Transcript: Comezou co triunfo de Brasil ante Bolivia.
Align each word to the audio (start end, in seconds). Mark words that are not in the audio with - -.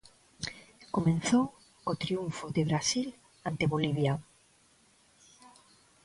Comezou 0.95 1.43
co 1.85 1.91
triunfo 2.03 2.45
de 2.55 2.61
Brasil 2.69 3.07
ante 3.49 3.65
Bolivia. 3.73 4.13